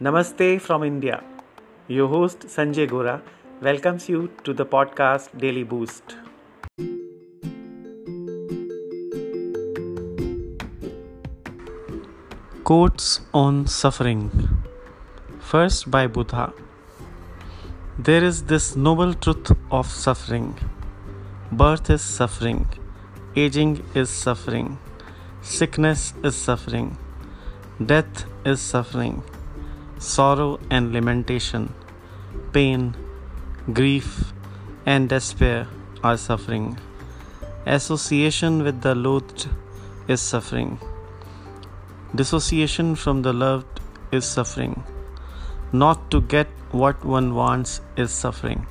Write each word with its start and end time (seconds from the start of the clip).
Namaste 0.00 0.60
from 0.60 0.84
India. 0.84 1.24
Your 1.88 2.06
host 2.06 2.42
Sanjay 2.46 2.88
Gora 2.88 3.20
welcomes 3.60 4.08
you 4.08 4.30
to 4.44 4.52
the 4.54 4.64
podcast 4.64 5.36
Daily 5.36 5.64
Boost. 5.64 6.14
Quotes 12.62 13.22
on 13.34 13.66
Suffering. 13.66 14.30
First 15.40 15.90
by 15.90 16.06
Buddha. 16.06 16.52
There 17.98 18.22
is 18.22 18.44
this 18.44 18.76
noble 18.76 19.14
truth 19.14 19.50
of 19.72 19.90
suffering. 19.90 20.54
Birth 21.50 21.90
is 21.90 22.02
suffering, 22.02 22.68
aging 23.34 23.82
is 23.96 24.10
suffering, 24.10 24.78
sickness 25.42 26.14
is 26.22 26.36
suffering, 26.36 26.96
death 27.84 28.26
is 28.44 28.60
suffering, 28.60 29.24
sorrow 29.98 30.58
and 30.70 30.92
lamentation, 30.92 31.74
pain, 32.52 32.94
grief, 33.72 34.32
and 34.86 35.08
despair 35.08 35.66
are 36.02 36.16
suffering. 36.16 36.78
Association 37.66 38.62
with 38.62 38.80
the 38.80 38.94
loathed 38.94 39.48
is 40.08 40.20
suffering. 40.20 40.78
Dissociation 42.14 42.94
from 42.94 43.22
the 43.22 43.32
loved 43.32 43.80
is 44.12 44.24
suffering. 44.24 44.82
Not 45.72 46.10
to 46.10 46.22
get 46.22 46.46
what 46.70 47.04
one 47.04 47.34
wants 47.34 47.80
is 47.96 48.10
suffering. 48.10 48.66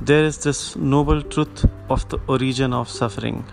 There 0.00 0.24
is 0.24 0.38
this 0.38 0.76
noble 0.76 1.20
truth 1.22 1.66
of 1.90 2.08
the 2.08 2.18
origin 2.28 2.72
of 2.72 2.88
suffering. 2.88 3.44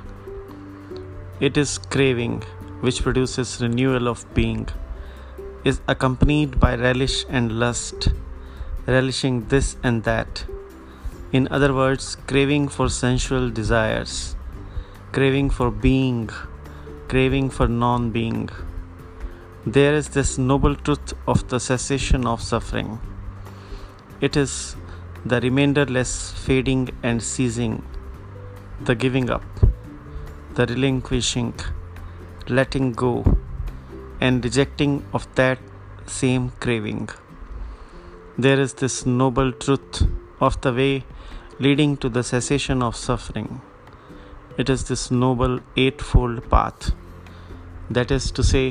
It 1.39 1.57
is 1.57 1.77
craving, 1.77 2.43
which 2.79 3.01
produces 3.03 3.59
renewal 3.61 4.07
of 4.07 4.25
being, 4.33 4.69
is 5.65 5.81
accompanied 5.87 6.59
by 6.59 6.75
relish 6.75 7.25
and 7.27 7.59
lust, 7.59 8.09
relishing 8.85 9.47
this 9.47 9.75
and 9.83 10.03
that. 10.03 10.45
In 11.31 11.47
other 11.49 11.73
words, 11.73 12.15
craving 12.27 12.67
for 12.69 12.87
sensual 12.87 13.49
desires, 13.49 14.35
craving 15.11 15.49
for 15.49 15.71
being, 15.71 16.29
craving 17.07 17.49
for 17.49 17.67
non 17.67 18.11
being. 18.11 18.47
There 19.65 19.95
is 19.95 20.09
this 20.09 20.37
noble 20.37 20.75
truth 20.75 21.13
of 21.27 21.47
the 21.49 21.59
cessation 21.59 22.27
of 22.27 22.41
suffering. 22.41 22.99
It 24.21 24.37
is 24.37 24.75
the 25.25 25.41
remainderless 25.41 26.31
fading 26.45 26.89
and 27.01 27.23
ceasing, 27.23 27.83
the 28.81 28.93
giving 28.93 29.31
up, 29.31 29.43
the 30.53 30.67
relinquishing, 30.67 31.55
letting 32.47 32.93
go, 32.93 33.25
and 34.25 34.45
rejecting 34.47 34.93
of 35.17 35.23
that 35.35 35.59
same 36.19 36.45
craving. 36.63 37.09
There 38.37 38.59
is 38.65 38.73
this 38.81 39.05
noble 39.05 39.51
truth 39.63 40.01
of 40.47 40.59
the 40.61 40.73
way 40.73 40.93
leading 41.65 41.95
to 41.97 42.09
the 42.09 42.23
cessation 42.23 42.81
of 42.87 42.95
suffering. 42.95 43.61
It 44.57 44.69
is 44.69 44.83
this 44.89 45.03
noble 45.11 45.59
eightfold 45.83 46.49
path, 46.49 46.91
that 47.89 48.11
is 48.17 48.31
to 48.31 48.43
say, 48.43 48.65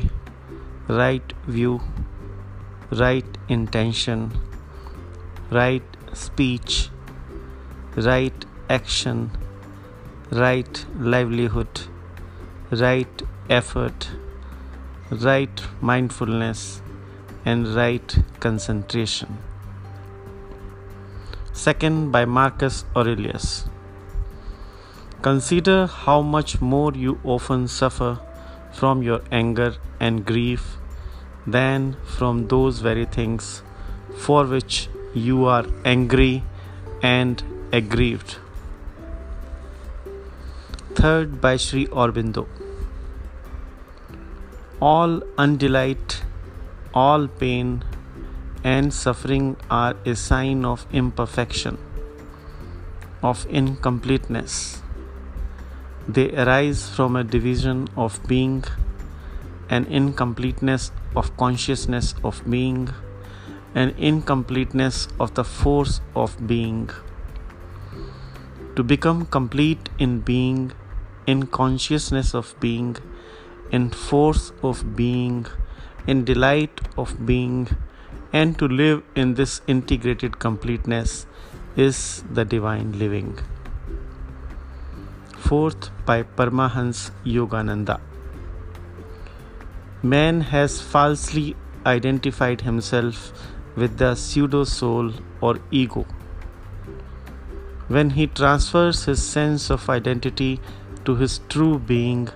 right 0.89 1.33
view, 1.47 1.81
right 2.91 3.39
intention, 3.49 4.33
right 5.51 5.97
speech, 6.13 6.89
right 7.97 8.45
action, 8.69 9.31
right 10.45 10.85
livelihood, 10.99 11.83
right 12.71 13.23
effort, 13.49 14.11
right 15.23 15.63
mindfulness, 15.81 16.83
and 17.45 17.69
right 17.75 18.17
concentration. 18.41 19.39
Second, 21.53 22.11
by 22.11 22.25
Marcus 22.25 22.85
Aurelius. 22.97 23.69
Consider 25.23 25.87
how 25.87 26.21
much 26.21 26.61
more 26.61 26.93
you 26.93 27.21
often 27.25 27.69
suffer 27.69 28.19
from 28.73 29.03
your 29.03 29.21
anger 29.31 29.77
and 30.01 30.25
grief 30.25 30.77
than 31.47 31.97
from 32.05 32.49
those 32.49 32.81
very 32.81 33.05
things 33.05 33.63
for 34.17 34.45
which 34.45 34.89
you 35.15 35.45
are 35.45 35.65
angry 35.85 36.43
and 37.03 37.43
aggrieved. 37.73 38.37
Third, 40.95 41.41
by 41.41 41.57
Sri 41.57 41.87
Aurobindo. 41.87 42.47
All 44.81 45.23
undelight, 45.39 46.23
all 46.93 47.27
pain 47.29 47.85
and 48.63 48.93
suffering 48.93 49.57
are 49.71 49.95
a 50.05 50.15
sign 50.15 50.65
of 50.65 50.87
imperfection, 50.93 51.79
of 53.23 53.47
incompleteness 53.51 54.83
they 56.07 56.31
arise 56.37 56.89
from 56.91 57.17
a 57.17 57.25
division 57.25 57.89
of 57.97 58.21
being, 58.29 58.63
an 59.71 59.87
incompleteness 59.87 60.93
of 61.17 61.35
consciousness 61.39 62.15
of 62.23 62.43
being, 62.49 62.91
an 63.75 63.95
incompleteness 63.97 65.09
of 65.19 65.35
the 65.35 65.45
force 65.45 66.03
of 66.15 66.47
being. 66.47 66.91
To 68.77 68.83
become 68.83 69.25
complete 69.27 69.89
in 69.99 70.21
being, 70.21 70.73
in 71.27 71.47
consciousness 71.47 72.35
of 72.35 72.55
being, 72.61 72.97
in 73.71 73.91
force 73.91 74.53
of 74.63 74.97
being, 74.97 75.47
in 76.07 76.25
delight 76.25 76.81
of 76.97 77.27
being, 77.27 77.69
and 78.33 78.59
to 78.59 78.67
live 78.67 79.03
in 79.15 79.35
this 79.35 79.61
integrated 79.67 80.39
completeness 80.39 81.27
is 81.77 82.25
the 82.31 82.45
divine 82.45 82.99
living. 82.99 83.39
Fourth, 85.39 85.91
by 86.07 86.23
Paramahansa 86.23 87.11
Yogananda. 87.25 88.01
Man 90.03 90.41
has 90.43 90.81
falsely 90.81 91.57
identified 91.87 92.63
himself 92.63 93.33
with 93.77 93.99
the 93.99 94.15
pseudo 94.15 94.65
soul 94.65 95.13
or 95.41 95.59
ego. 95.71 96.07
When 97.89 98.11
he 98.11 98.27
transfers 98.27 99.05
his 99.05 99.23
sense 99.23 99.71
of 99.71 99.91
identity 99.91 100.61
to 101.05 101.17
his 101.17 101.41
true 101.49 101.79
being, 101.79 102.29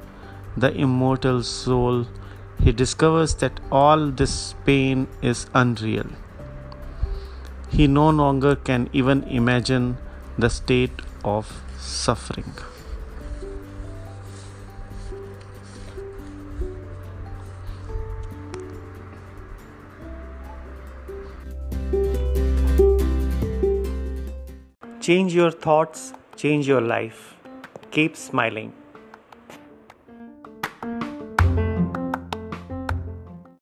the 0.60 0.72
immortal 0.74 1.42
soul, 1.42 2.06
he 2.62 2.72
discovers 2.72 3.34
that 3.36 3.60
all 3.70 4.10
this 4.10 4.54
pain 4.64 5.06
is 5.22 5.46
unreal. 5.54 6.06
He 7.70 7.86
no 7.86 8.08
longer 8.10 8.56
can 8.56 8.88
even 8.92 9.22
imagine 9.24 9.98
the 10.38 10.50
state 10.50 11.02
of 11.24 11.62
suffering. 11.78 12.52
Change 25.00 25.34
your 25.34 25.50
thoughts, 25.50 26.12
change 26.36 26.68
your 26.68 26.82
life. 26.82 27.34
Keep 27.90 28.14
smiling. 28.14 28.77